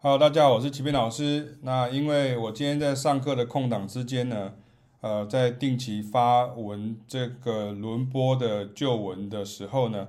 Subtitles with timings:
[0.00, 1.58] 好大家好，我是齐斌老师。
[1.62, 4.54] 那因为我今天在上课的空档之间呢，
[5.00, 10.06] 呃，在定期发文这个轮播的旧文的时候呢，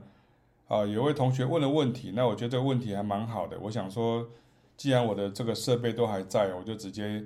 [0.67, 3.57] 啊、有位同学问了问题，那我觉得这个问题还蛮好的。
[3.61, 4.29] 我想说，
[4.77, 7.25] 既然我的这个设备都还在，我就直接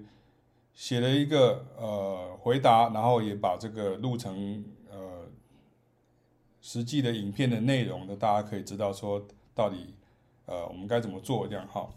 [0.74, 5.28] 写了一个呃回答，然后也把这个录成呃
[6.62, 9.22] 实际的影片的内容呢，大家可以知道说
[9.54, 9.94] 到底
[10.46, 11.90] 呃我们该怎么做这样哈。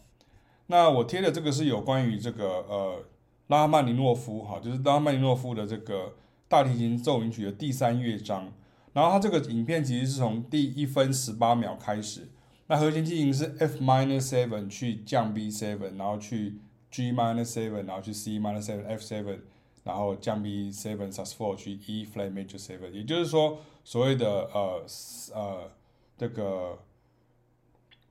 [0.69, 3.05] 那我贴的这个是有关于这个呃
[3.47, 6.15] 拉曼尼诺夫哈，就是拉曼尼诺夫的这个
[6.49, 8.53] 大提琴奏鸣曲的第三乐章。
[8.93, 12.29] 然后它这个影片其实是从第一分十八秒开始。
[12.67, 16.59] 那和弦进行是 F minor seven 去降 B seven，然后去
[16.91, 19.39] G minor seven，然后去 C minor seven，F seven，
[19.85, 22.91] 然后降 B seven sus four 去 E flat major seven。
[22.91, 24.85] 也就是说，所谓的呃
[25.33, 25.71] 呃
[26.19, 26.79] 这个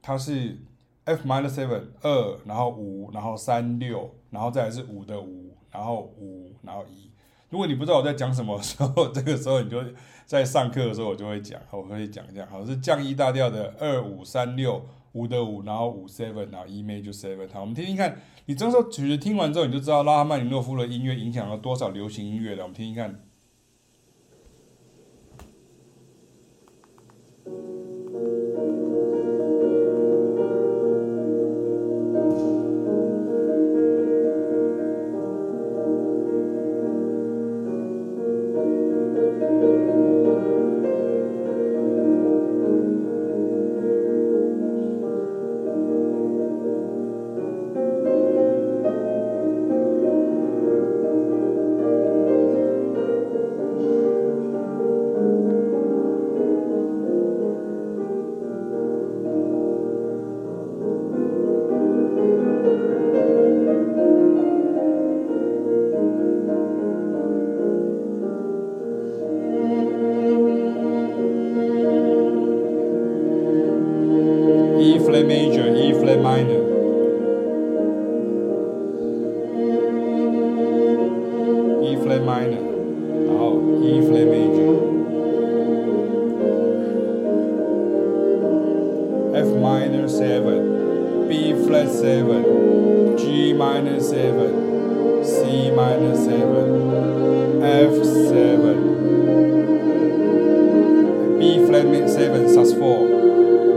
[0.02, 0.58] 它是。
[1.06, 7.10] F minor seven 二，然后五，然后三六，然后再来是五的五，然后五，然后一。
[7.50, 9.82] 如果你不知道我在讲什么时候， 这个时候你就
[10.26, 17.48] 在上课的时候我就会讲，我可以讲一下，好是降一大调的二五三六，五的五，然后五 seven，然后 E major seven。
[17.54, 22.64] 好，我们听听看，你这时候曲子听完之后，你就知道拉赫曼尼诺夫的音乐影响了多少流行音乐了。
[22.64, 23.22] 我们听听看。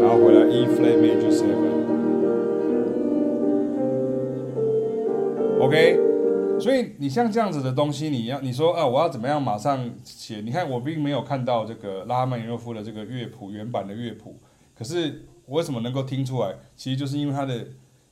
[0.00, 1.30] 然后回来 E flat major
[5.60, 6.06] seven，OK。
[6.60, 10.40] 所以你像这样子的东西，你要你说啊，我要怎么样马上写？
[10.40, 14.34] 你看我并没有看到这个拉赫曼尼诺夫的这个乐谱原版的乐谱，
[14.76, 16.56] 可是我为什么能够听出来？
[16.74, 17.64] 其实就是因为它的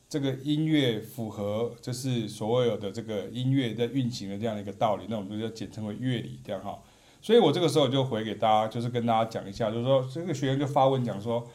[0.08, 6.78] 这个音乐符合，就是所有的这个音乐在运行的这样的一个道理，那我们就简称为乐理这样哈。
[7.20, 11.46] 所以我这个时候就回给大家，就是跟大家讲一下，就是说这个学员就发问讲说，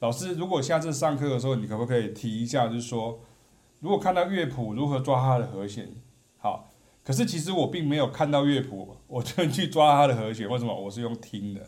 [0.00, 3.20] 老师，如果下次上课的时候，你可不可以提一下，就是说
[3.80, 5.88] 如果看到乐谱如何抓它的和弦？
[6.38, 6.70] 好。
[7.04, 10.50] 可是其实我并没有看到乐谱，我就去抓它的和弦。
[10.50, 10.74] 为什么？
[10.74, 11.60] 我是用听的。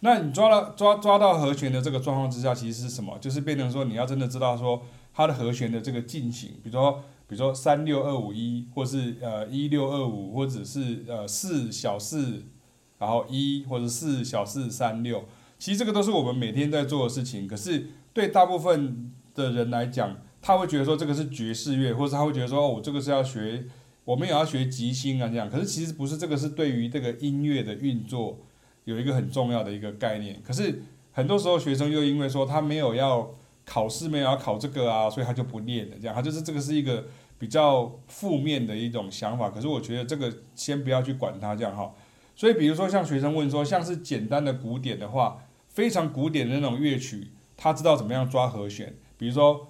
[0.00, 3.16] 那你抓了抓抓到和弦的这个状况之下，其实是什么？
[3.18, 4.82] 就是变成说你要真的知道说
[5.14, 12.42] 它的和弦的这个进行，比如说比如说三六二五一，或是呃一六二五，或者是呃四小四，
[12.98, 15.24] 然后一或者四小四三六，
[15.58, 17.46] 其实这个都是我们每天在做的事情。
[17.48, 23.64] 可是对大部分的人来讲，他会觉得说这个是爵士乐，或者他会觉得说哦，我这个是要学。
[24.06, 25.50] 我们也要学即兴啊，这样。
[25.50, 28.38] 可是其实不是，这个是对于这个音乐的运作
[28.84, 30.40] 有一个很重要的一个概念。
[30.46, 30.80] 可是
[31.10, 33.28] 很多时候学生又因为说他没有要
[33.64, 35.96] 考试，没有要考这个啊，所以他就不练了。
[36.00, 39.50] 这样，他就是这个是一个比较负面的一种想法。
[39.50, 41.92] 可是我觉得这个先不要去管它，这样哈。
[42.36, 49.66] 所以比如说像学生问说，像是简单的古典的话，非常古典的那种乐曲，他知道怎么样抓和弦，比如说。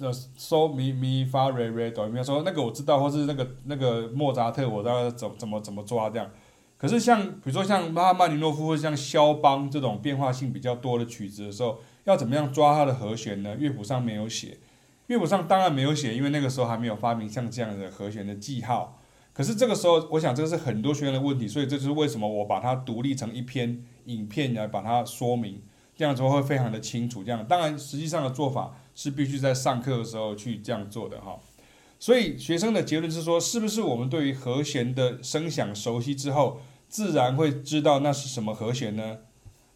[0.00, 6.28] 呃，嗦咪咪发瑞瑞哆，有没有说那个我知道，或是那个那个莫扎特，我知道怎怎么怎么抓这样。
[6.78, 13.54] 可是像比如说像拉曼尼诺夫或像肖邦这种变化性比较多的曲子的时候，要怎么样抓它的和弦呢？
[13.54, 14.56] 乐谱上没有写，
[15.08, 18.98] 乐谱上当然没有写，因为那个时候还没有发明像这样的和弦的记号。
[19.40, 25.62] 可是这个时候，我想这是很多学员的问题，所以这就是为什么我把它独立成一篇影片来把它说明，
[25.96, 27.24] 这样子会非常的清楚。
[27.24, 28.74] 这样，当然实际上的做法。
[28.92, 31.38] 是必须在上课的时候去这样做的哈，
[31.98, 39.18] 所以学生的结论是说，是不是我们对于和弦的声响熟悉之后，自然会知道那是什么和弦呢？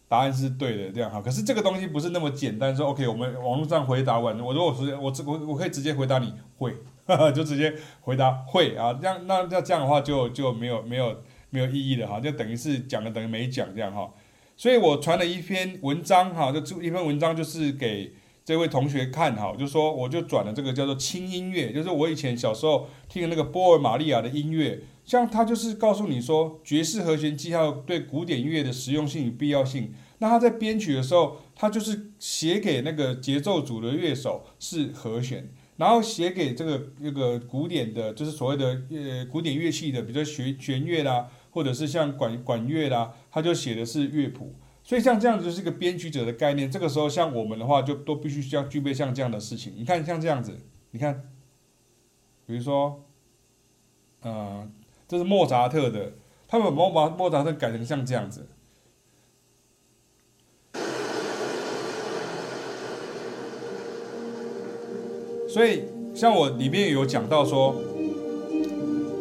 [0.07, 1.21] 答案是对的，这样哈。
[1.21, 6.77] 可是这个东西不是那么简单，说 OK，我们网络上回答完，我如果直接我我我可以直接回答你会，
[7.33, 14.11] 就直接回答会啊，这样那那这样的话就就没有没有没有意义了哈，就等于是讲了等于没讲这样哈。
[14.57, 18.13] 所以我传了一篇文章哈，就一篇文章就是给
[18.43, 24.81] 这位同学看哈，就说我就转了这个叫做轻音乐，就是我以前小时候听的那个波尔玛利亚的音乐。
[25.05, 29.93] 像他就是告诉你说，爵士和弦记号对古典音乐的实用性与必要性。
[30.17, 44.55] 那他在编曲的时候，他就是写给那个节奏组的乐手是和弦，然后写给这个那个古典的，就是所谓的呃古典乐器的，比如说弦弦乐啦，或者是像管管乐啦，他就写的是乐谱。
[44.83, 46.69] 所以像这样子就是一个编曲者的概念。
[46.69, 49.73] 这个时候像我们的话，就都必须需要具备像这样的事情。
[49.75, 50.55] 你看像这样子，
[50.91, 51.23] 你看，
[52.45, 53.03] 比如说，
[54.21, 54.71] 嗯、
[55.07, 56.13] 这是莫扎特的，
[56.47, 58.47] 他们把莫莫扎特改成像这样子，
[65.55, 67.73] 所以像我里面有讲到说，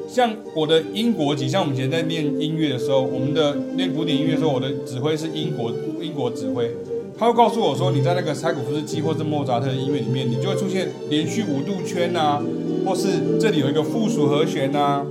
[0.08, 5.72] 像我的英国籍，像我们以前在练音乐的时候，我们的练古典音乐的时候，我的指挥是英国
[6.02, 6.68] 英国指挥，
[7.16, 12.42] 他会告诉我说，你在那个柴可夫斯基或是莫扎特的音乐里面，你就会出现连续五度圈呐、啊，
[12.84, 15.06] 或是这里有一个附属和弦呐、啊。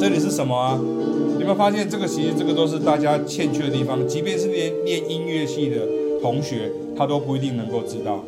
[0.00, 0.80] 这里是什么啊？
[0.82, 2.08] 你有没有发现这个？
[2.08, 4.04] 其实这个都是大家欠缺的地方。
[4.08, 5.76] 即便是念念音乐系的
[6.20, 8.24] 同学，他都不一定能够知道。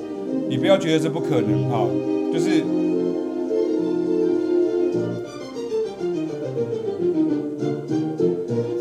[0.49, 1.89] 你不要觉得这不可能哈，
[2.33, 2.63] 就是，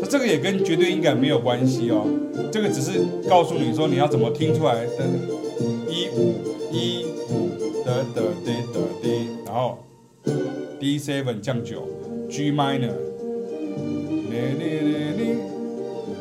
[0.08, 2.06] 这个也跟绝对音感没有关系哦。
[2.50, 4.90] 这个只是告诉你说你要怎么听出来的。
[5.88, 6.34] 一五
[6.70, 7.48] 一五
[7.84, 9.08] 的的的的的，
[9.46, 9.78] 然后
[10.78, 11.88] D seven 降九。
[12.30, 12.92] G minor，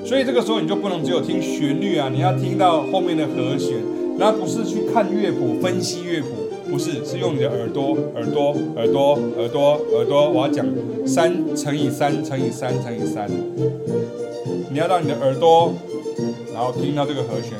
[0.03, 3.77] 所以这个时候你就不能只有听旋律啊，你要听到后面的和弦，
[4.17, 6.27] 那不是去看乐谱分析乐谱，
[6.69, 10.65] 不是，是用你的耳朵，耳朵，耳朵，耳朵，耳朵，我要讲
[11.05, 13.29] 三乘以三乘以三乘以三，
[14.69, 15.73] 你要让你的耳朵，
[16.53, 17.57] 然后听到这个和弦。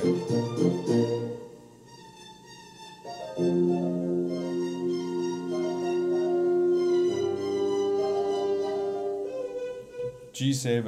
[10.34, 10.84] G7，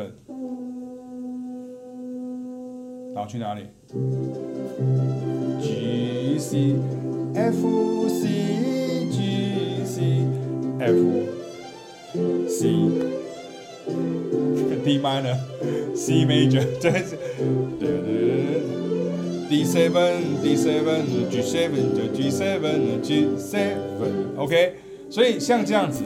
[3.14, 3.68] 然后去哪里？
[5.64, 6.76] ？G C
[7.34, 10.28] F C G C
[10.80, 11.00] F
[12.50, 12.68] C
[14.84, 15.38] D minor
[15.96, 16.92] C major，这
[17.80, 24.76] 对对对，D seven D seven G seven G seven G seven，OK，
[25.10, 26.04] 所以像这样子。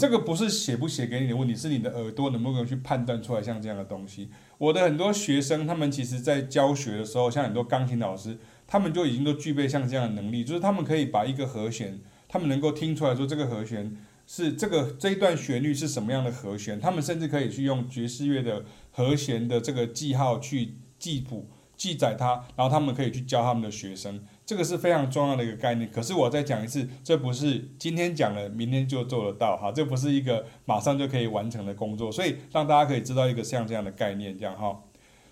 [0.00, 4.28] 这个不是写不写给你的问题，是你的耳朵能不能去判断出来像这样的东西。
[4.58, 8.36] 我的很多学生，他们其实在教学的时候，像很多钢琴老师，
[8.66, 13.96] 他们就已经都具备像这样的能力，就是他们可以把一个和弦，他们能够听出来说这个和弦
[14.26, 24.24] 是这个这一段旋律是什么样的和弦，他们甚至可以去用爵士乐的和弦的这个记号去记谱记载它，然后他们可以去教他们的学生。
[24.46, 34.80] 这个是非常重要的一个概念，可是我再讲一次，这不是今天讲了，明天就做得到哈，这不是一个马上就可以完成的工作，所以让大家可以知道一个像这样的概念，这样哈，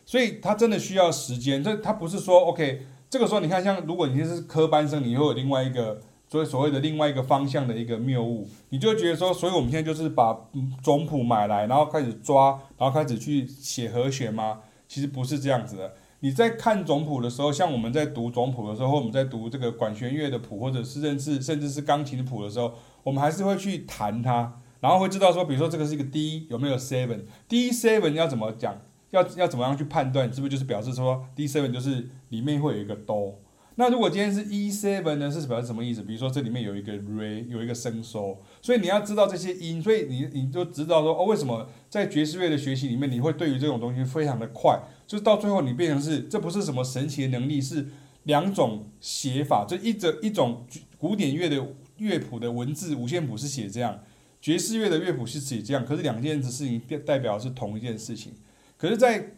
[0.05, 10.49] 所以它真的需要时间，这它不是说 OK，这个时候你看，像如果你是科班生，你会有另外一个所谓所谓的另外一个方向的一个谬误，你就觉得说，所以我们现在就是把
[10.83, 14.61] 总谱买来，然后开始抓，然后开始去写和弦吗？
[14.89, 15.95] 其实不是这样子的。
[16.21, 28.81] 你在看总谱的时候，像我们在读总谱的时候，或我们在读这个管弦乐的谱，或者是甚至甚至是钢琴的谱的时候，我们还是会去弹它，然后会知道说，比如说这个是一个 D 有没有 seven，D seven 要怎么讲，
[29.15, 33.41] 要要怎么样去判断，是不是就是表示说 D seven 就是里面会有一个哆？
[33.77, 36.03] 那如果今天是 E seven 呢，是表示什么意思？
[36.03, 44.79] 比如说这里面有一个 Re，有一个升 So，所以你要知道这些音，所以你你就知道说哦，为什么在爵士乐的学习里面，你会对于这种东西非常的快，
[45.09, 47.89] 就是到最后你变成是，这不是什么神奇的能力，是
[48.23, 50.65] 两种写法，这一种一种
[50.97, 53.99] 古典乐的乐谱的文字五线谱是写这样，
[54.41, 58.35] 爵士乐的乐谱是写这样，可是两件事情代表是同一件事情，
[58.85, 59.37] 可是，在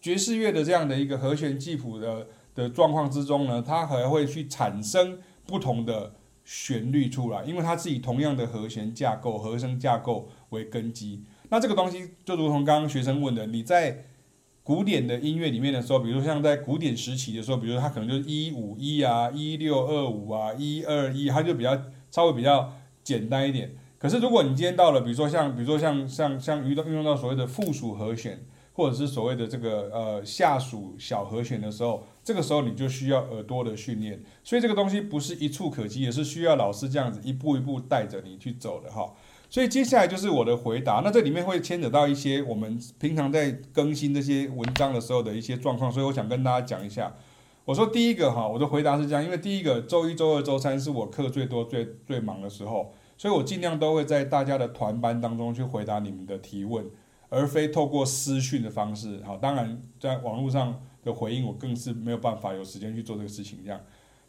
[0.00, 2.26] 爵士乐的这样的一个和弦记谱的。
[2.54, 6.12] 的状况之中呢，它还会去产生不同的
[6.44, 11.22] 旋律出来，因为它是以同样的和弦架构、和声架构为根基。
[11.50, 14.06] 那这个东西就如同刚刚学生问的，你在
[14.64, 22.72] 古典的音乐里面的时候，比如说像在古典时期的时候，比如它可能就是一五一啊、一六二五啊、一二一，它就比较稍微比较
[23.04, 23.70] 简单一点。
[24.00, 28.40] 可是如果你今天到了，比如说像比如说像像像遇到运用到所谓的附属和弦。
[28.78, 34.22] 或者是所谓的这个呃下属小和弦的时候，这个时候你就需要耳朵的训练。
[34.44, 39.12] 所以这个东西不是一触可及，也是需要老师这样子一步一步带着你去走的哈。
[39.50, 47.12] 所以接下来就是我的回答，那这里面会牵扯到一些我们平常在更新这些文章的时候的一些状况，所以我想跟大家讲一下。
[47.64, 56.86] 我说第一个哈，我的回答是这样，因为第一个周一、周二、周三是我课最多、最最忙的时候，所以我尽量都会在大家的团班当中去回答你们的提问，
[57.28, 59.22] 而非透过私讯的方式。
[59.24, 63.80] 好，当然在网络上的回应，我更是没有办法有时间去做这个事情，这样。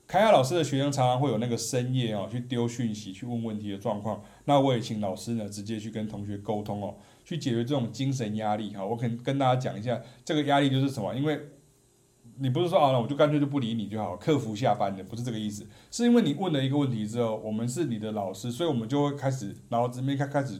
[0.08, 4.24] 凯亚老师的学生常常会有那个深夜哦，去丢讯息、去问问题的状况。
[4.46, 8.84] 那我也请老师呢，直接去跟同学沟通哦，去解决这种精神压力哈。
[8.84, 11.14] 我可以跟大家讲一下，这个压力就是什么？
[11.14, 11.40] 因为
[12.40, 15.68] 你不是说啊，那我就干脆就不理你就好，客服下班的，不是这个意思。
[15.92, 20.60] 是因为你问了一个问题之后，我们是你的老师，所以我们就会开始脑子里面开开始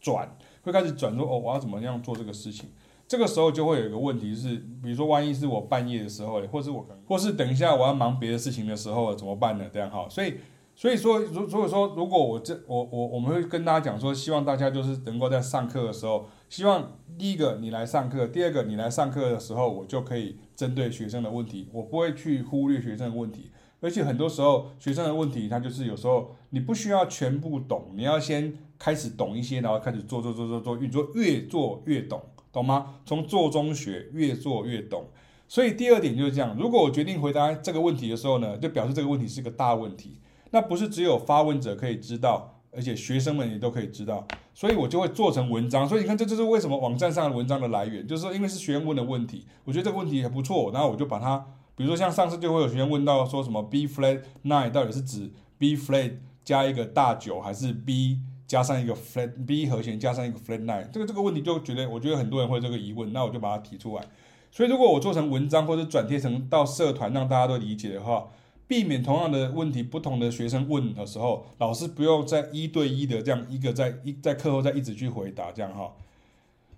[0.00, 2.68] 转，会开始转说哦，我要怎么样做这个事情。
[3.08, 9.64] 这个时候就会有一个问题是，比如说万一是我半夜的时候，或是我，或是等一下我要忙别的事情的时候怎么办呢？
[9.72, 10.34] 这样哈，所以
[10.74, 32.22] 所以说，如所以说，如果我这我我我们会跟大家讲说，希望大家就是能够在上课的时候，希望第一个你来上课，第二个你来上课的时候，我就可以针对学生的问题，我不会去忽略学生的问题，而且很多时候学生的问题，他就是有时候你不需要全部懂，你要先开始懂一些，然后开始做做做做做，你做越做越懂。
[32.52, 32.94] 懂吗？
[33.04, 35.04] 从做中学，越做越懂。
[35.46, 36.56] 所以第二点就是这样。
[36.58, 40.18] 如果我决定回答这个问题的时候呢，就表示这个问题是个大问题。
[40.52, 44.26] 那不是只有发问者可以知道，而且学生们也都可以知道。
[44.54, 45.86] 所以我就会做成文章。
[45.86, 51.44] 所以你看，这就是为什么网站上的文章的来源，就是说因为是学员问的问题，我觉得这个问题还不错，然后我就把它，
[51.76, 58.20] 比如说像上次就会有学员问到说什么 B flat nine 到底是指 B flat 加一个大九还是 B？
[58.46, 64.04] 加上一个 flat B 和弦，加上一个 flat nine，这个这个问题就觉得，我觉得很多人会有这个疑问，那我就把它提出来。
[64.52, 68.28] 所以如果我做成文章或者转贴成到社团，让大家都理解的话，
[68.66, 75.92] 避免同样的问题不同的学生问的时候，老师不用再一对一的这样一个在一在课后再一直去回答这样哈。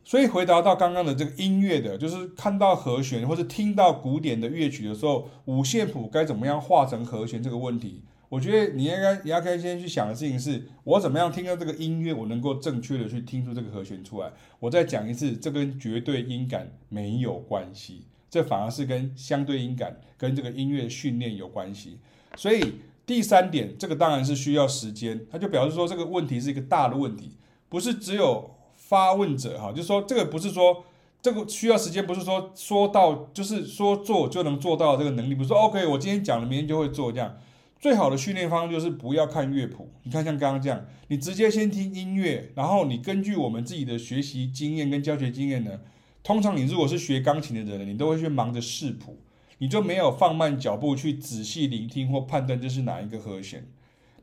[0.04, 8.02] 所以回答到刚刚的这个音乐的，就是看到和弦或者听到古典的乐曲的时候，五线谱该怎么样画成和弦这个问题。
[8.28, 14.30] 我觉得你应该你要开先去想的事情是，我怎么样听到这个音乐，我能够正确的去听出这个和弦出来。
[14.60, 21.98] 我再讲一次，这跟绝对音感没有关系，这反而是跟相对音感跟这个音乐训练有关系。
[22.36, 22.62] 所以
[23.06, 27.30] 第三点，这个当然是需要时间，它就表示说这个问题是一个大的问题，
[27.70, 30.84] 不是只有发问者哈，就是说这个不是说
[31.22, 37.34] 这个需要时间，不是说说到就是说做就能做到这个能力，不是说 OK，我今天讲了，明天就会做这样。
[37.78, 45.78] 最好的训练方式就是不要看乐谱，你看像刚刚这样，你直接先听音乐，然后你根据我们自己的学习经验跟教学经验呢，
[46.24, 49.18] 通常你如果是学钢琴的人，你都会去忙着视谱，
[49.58, 53.64] 你就没有放慢脚步去仔细聆听或判断这是哪一个和弦，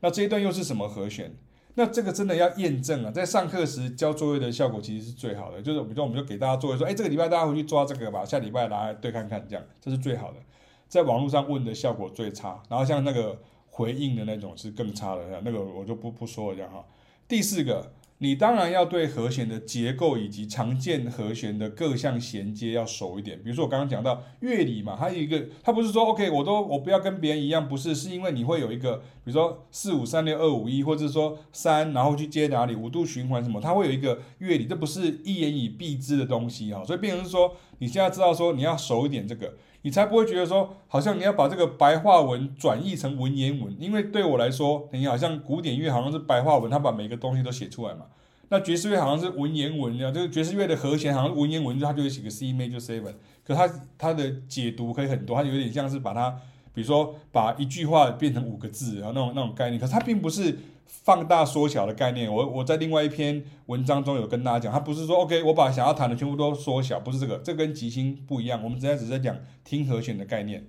[0.00, 1.34] 那这一段又是什么和弦？
[1.78, 10.38] 那这个真的要验证啊，在上课时交作业的效果其实是最好的，就是比如说我们就给大家作业说，哎，这个礼拜大家回去抓这个吧，下礼拜拿来对看看，这样这是最好的。
[10.88, 13.40] 在网络上问的效果最差，然后像那个
[13.70, 16.84] 回应的那种是更差的，那个我就不不说了哈。
[17.28, 23.42] 第四个，你当然要对和弦的结构以及常见和弦的各项衔接要熟一点。
[23.42, 36.84] 比如说我刚刚讲到乐理嘛，它有一个，它不是说 OK，我都我不要跟别人一样，不是，是因为你会有一个，比如说四五三六二五一，或者说三，然后去接哪里五度循环什么，它会有一个乐理，这不是一言以蔽之的东西哈。
[36.84, 39.52] 所以变成是说，你现在知道说你要熟一点这个。
[39.86, 48.06] 你才不会觉得说，好像你要把这个白话文转译成文言文，因为对我来说，你好像古典乐好像是白话文，他把每个东西都写出来嘛。
[48.48, 53.14] 那爵士乐好像是文言文，这个爵士乐的和弦好像文言文，就他就会写个 C major seven，
[53.46, 56.30] 可他他的解读可以很多，他有点像是把它，
[56.74, 60.58] 比如说把一句话变成五个字，然后那种那种概念，可是它并不是。
[60.86, 68.62] 放大缩小的概念，我我在另外一篇文章中有跟大家讲，他不是说 OK，我把想要弹的全部都缩小，不是这个，这跟即兴不一样。
[68.62, 70.66] 我们现在只是在讲听和弦的概念。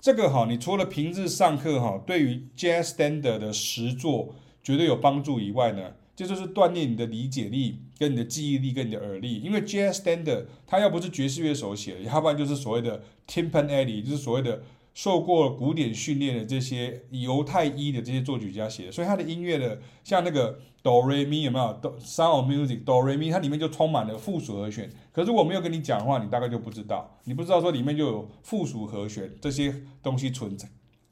[0.00, 9.40] 这个哈，你除了平日上课哈，对于 Jazz Standard 的实作绝对有帮助以外呢，这就是锻炼你的理解力、跟你的记忆力、跟你的耳力。
[9.40, 14.62] 因为 Jazz Standard 它要不是爵士乐手写的，要不然就是所谓的 Timpanelli，就是所谓的。
[14.94, 21.72] 受过古典训练的这些犹太裔的这些作曲家写的，所以他的音乐的像那个哆瑞咪有没有？
[21.74, 24.88] 哆 Sound of Music 哆瑞咪，它里面就充满了附属和弦。
[25.12, 30.68] 可是我没有跟你讲的话，你大概就不知道，你不知道说里面就有附属和弦这些东西存在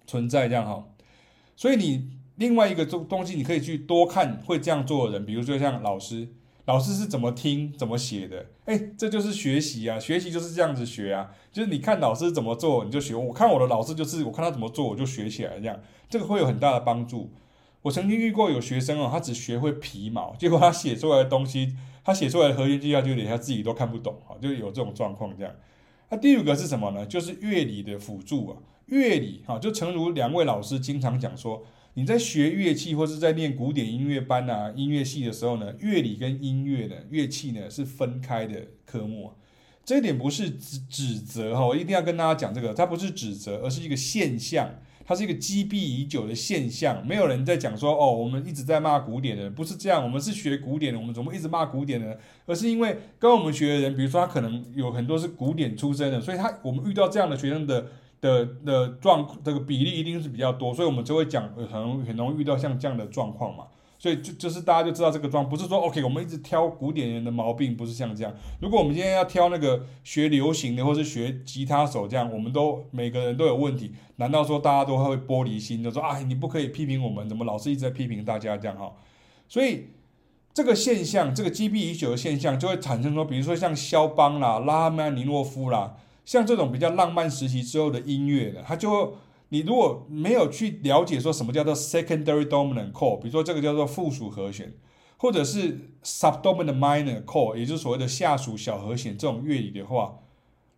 [0.06, 0.86] 存在这样哈。
[1.56, 6.28] 所以你另外一个东东西，你可以去多看会这样做的人，比如说像老师，
[6.66, 8.46] 老师是怎么听、怎么写的？
[8.66, 9.98] 哎，这就是学习啊！
[9.98, 13.16] 学习就是这样子学啊，就是你看老师怎么做，你就学。
[13.16, 15.80] 我看我的老师就是，我看他怎么做，我就学起来这样。
[16.08, 17.32] 这个会有很大的帮助。
[17.82, 25.52] 我曾经遇过有学生哦，他只学会皮毛，结果他写出来的东西，他写出来的核心计划就连他自己都看不懂啊，就有这种状况这样。
[26.10, 27.04] 那第五个是什么呢？
[27.04, 31.64] 就是乐理的辅助啊，乐理哈，就诚如两位老师经常讲说。
[31.94, 39.34] 你在学乐器或是在念古典音乐班啊、音乐系的时候呢，乐理跟音乐的、乐器呢是分开的科目啊。
[39.84, 44.70] 这一点不是指指责哈，我一定要跟大家讲这个，它不是指责，而是一个现象，
[45.04, 47.06] 它是一个积弊已久的现象。
[47.06, 52.18] 没有人在讲说哦，我们一直在骂古典的，不是这样，我们是学古典的，我们怎么一直骂古典的？
[52.46, 57.88] 而是因为跟我们学的人，比如说他可能有很多是古典出身的，所以他我们遇到这样的学生的。
[58.22, 63.64] 的的状这个比例一定是比较多，所以我们就会讲很很容易遇到像这样的状况嘛，
[63.98, 68.32] 所以就就是大家就知道这个状，不是说 OK 我们一直挑古典人的毛病，不是像这样。
[68.60, 78.92] 如果我们今天要挑那个学流行的或是学吉他手这样，我们都每个人都有问题，难道说大家都会玻璃心，就说啊你不可以批评我们，怎么老是一直在批评大家这样哈？
[79.48, 79.88] 所以
[80.54, 85.96] 这个现象，这个积弊已久的现象，就会产生说，比如说像肖邦啦、拉曼尼诺夫啦。
[86.24, 89.16] 像这种比较浪漫时期之后的音乐呢，它就
[89.48, 94.72] 你如果没有去了解说什么叫做 secondary dominant chord，比如说这个叫做附属和弦，
[95.16, 100.20] 或者是 subdominant minor chord，也就是所谓的下属小和弦这种乐理的话，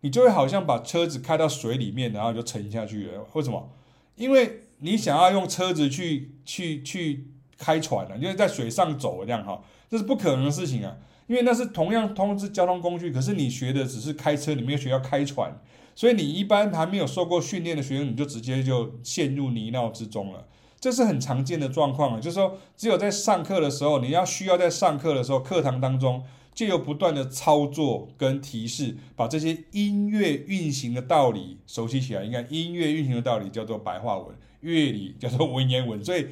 [0.01, 3.25] 你就会好像把车子开到水里面，然后就沉下去了。
[3.33, 3.69] 为什么？
[4.15, 10.97] 因为你想要用车子去去去开船了，因为在水上走这样哈，这是不可能的事情啊。
[11.27, 15.59] 因为那是同样通知交通工具，可是你学的只是开车，你没有学要开船，
[15.95, 20.45] 所以你一般还没有受过训练的学生，你就直接就陷入泥淖之中了。
[20.79, 32.23] 这是很常见的状况，就是说，只有在上课的时候，你要需要在上课的时候，课堂当中就有不断的操作跟提示，把这些音乐运行的道理熟悉起来。
[32.23, 36.27] 应该音乐运行的道理叫做白话文，乐理叫做文言文，所以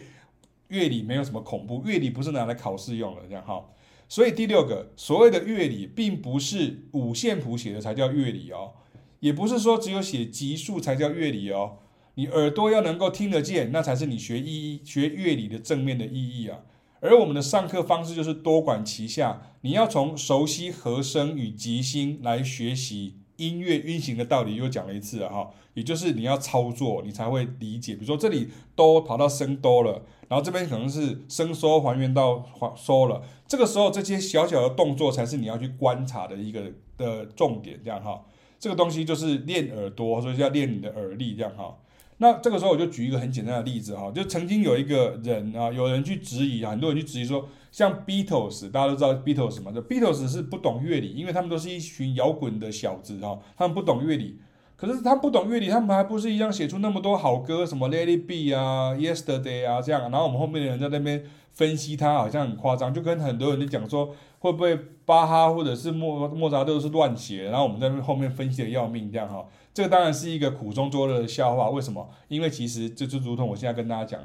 [0.68, 3.66] 乐理没有什么恐怖，乐理不是拿来考试用的，这样哈。
[4.08, 8.74] 所以第六个所谓的乐理，并不是五线谱写的才叫乐理哦，
[9.20, 11.78] 也不是说只有写级数才叫乐理哦。
[12.16, 16.60] 你耳朵要能够听得见，那才是你学意义、学乐理的正面的意义啊。
[17.00, 24.56] 而我们的上课方式就是多管齐下，你要从熟悉和声与即兴来学习音乐运行的道理。
[24.56, 27.94] 又讲了一次哈，也就是你要操作，你才会理解。
[27.94, 30.04] 比如说这里哆跑到升哆了。
[30.30, 38.20] 然后这边可能是升收还原到还收了，这个时候这些小小的动作才是你要去观察的一个的重点，这样哈。
[38.60, 41.78] 这个东西就是练耳朵，所以要练你的耳力，这样哈。
[42.18, 54.40] 那这个时候我就举一个很简单的例子哈，就曾经有一个人啊，有人去质疑啊，很多人去质疑说，像 Beatles，大家都知道 Beatles 嘛，这 Beatles 是不懂乐理，因为他们都是一群摇滚的小子哈，他们不懂乐理。
[54.76, 60.04] 可是他不懂乐理，他们还不是一样写出那么多好歌，什么 Let It Be 啊，Yesterday 啊这样。
[60.12, 69.44] 然后我们后面的人在那边分析他，好像很夸张，就跟很多人在讲说，会不会巴哈或者是莫莫扎特是乱写，然后我们在后面分析的要命这样哈。
[69.74, 71.70] 这个当然是一个苦中作乐的笑话。
[71.72, 72.08] 为什么？
[72.28, 74.20] 因为其实这就如同我现在跟大家讲，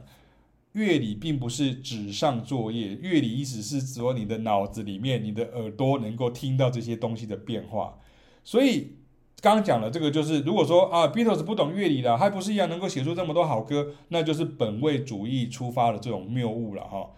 [0.78, 7.98] 乐理并不是纸上作业，乐理意思是说你的脑子里面，你的耳朵能够听到这些东西的变化，
[8.44, 8.94] 所以。
[9.40, 17.10] 刚刚讲了这个，就是如果说啊，Beatles 不懂乐理了，还不是一样能够写出这么多好歌，那就是本位主义出发的这种谬误了哈。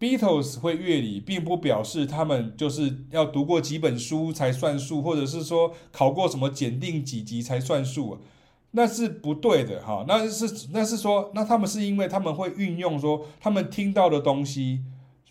[0.00, 8.18] Beatles 会乐理，并不表示他们就是要读过几本书才算数，或者是说考过什么检定几级才算数，
[8.76, 10.04] 那是不对的哈。
[10.06, 14.82] 那是那是说，那他们是因为他们会运用说他们听到的东西，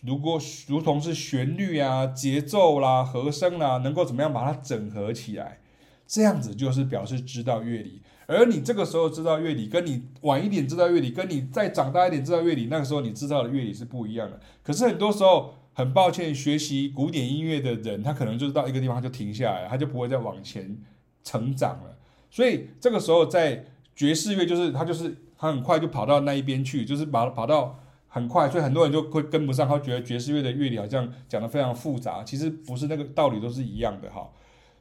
[0.02, 5.60] 如果如同是旋律啊、节奏啦、和声啦，能够怎么样把它整合起来。
[6.06, 14.40] 这样子就是表示知道乐理，而你这个时候知道乐理，跟你晚一点知道乐理，跟你再长大一点知道乐理，那个时候你知道的乐理是不一样的。
[14.62, 20.78] 可是很多时候，很抱歉，学习古典音乐的人，他可能就是到一个地方就停下来，他就不会再往前
[21.24, 21.98] 成长了。
[22.34, 23.64] 所以这个时候，在
[23.96, 34.32] 爵士乐就是他就是他很快就跑到那一边去，就是把跑到很快，所以很多人就会跟不上，他觉得爵士乐的乐理好像讲的非常复杂，其实不是那个道理都是一样的哈。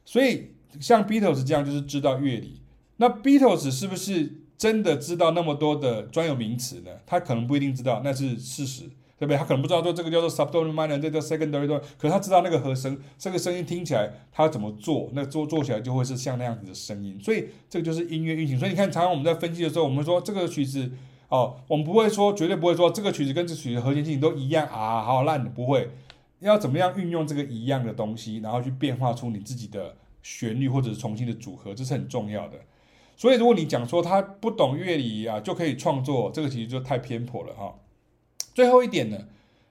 [0.03, 0.55] 所以。
[0.79, 2.59] 像 Beatles 这样就是知道乐理，
[2.97, 6.89] 那 Beatles 是不是真的知道那么多的专有名词呢？
[7.05, 9.37] 他可能不一定知道，那是事实，对不对？
[9.37, 18.57] 他可能不知道说这个叫做 subdominant minor，这叫 secondary dominant，可是他知道那个和声，这个声音听起来他怎么做，那做做起来就会是像那样子的声音，所以这个就是音乐运行。
[18.57, 20.91] 所以你看，常常我们在分析的时候，我们说这个曲子
[21.29, 25.89] 哦，我们不会说绝对不会说这个曲子跟这曲子和弦进行都一样啊，好烂的不会。
[26.39, 32.57] 要怎么样运用这个一样的东西，然后去变化出你自己的旋律或者是重新的组合，这是很重要的。
[33.15, 37.73] 所以如果你讲说他不懂乐理啊就可以创作，这个其实就太偏颇了哈。
[38.53, 39.17] 最后一点呢，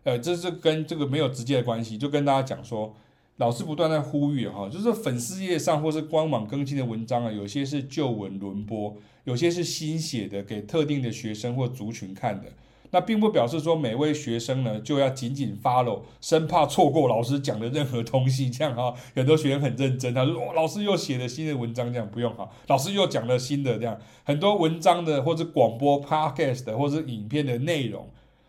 [0.04, 2.94] 呃，这是跟这个没有直接的关系，就跟大家讲说，
[3.36, 12.48] 老师不断在呼吁哈，就是粉丝页上或是官网更新的文章啊，有些是旧文轮播，有些是新写的，给特定的学生或族群看的。
[12.94, 18.94] 那并不表示说每位学生呢就要紧紧 follow，生怕错过老师讲的任何东西，这样哈。
[19.14, 28.06] 很多学生很认真，他说：“，老师又写了新的文章，这样不用哈。”老师又讲了新的这样很多文章的或者广播 podcast 的或者影片的内容。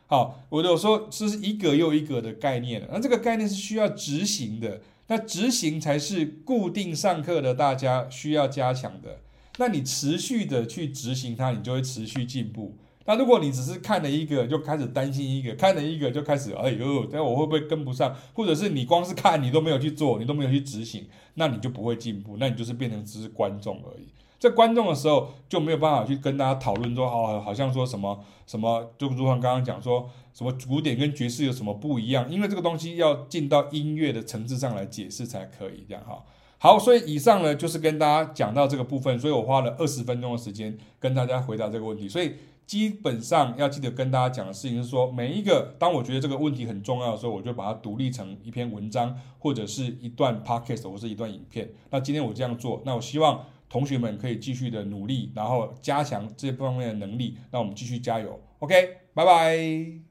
[0.07, 9.19] 好，我有说这是一个又一个的概念，那这个概念是需要执行的，那执行才是固定上课的大家需要加强的。
[9.57, 12.75] 那你持续的去执行它，你就会持续进步。
[13.05, 18.15] 那如果你只是看了一个就开始担心一个，看了一个就开始哎呦，这我会不会跟不上？
[18.33, 24.07] 或者是你光是看你都没有去做，你都没有去执行，那你就不会进步，那你就是变成只是观众而已。
[24.43, 32.29] 在观众的时候就没有办法去跟大家讨论说，哦，好像说什么什么，就如同刚刚讲说什么古典跟爵士有什么不一样？
[32.29, 36.21] 因为这个东西要进到音乐的层次上来解释才可以，这样哈。
[36.57, 42.33] 好，所以以上呢就是跟大家讲到这个部分，所以我花了二十分钟的时间跟大家回答这个问题，所以。
[42.65, 51.69] 基本上要记得跟大家讲的事情是说，每一个当我觉得这个问题很重要的时候，我就把它独立成一篇文章，或者是一段 podcast，或是一段影片。
[51.89, 57.39] 那今天我这样做，那我希望同学们可以继续的努力，然后加强这方面的能力。
[57.49, 60.02] 那我们继续加油，OK，拜拜。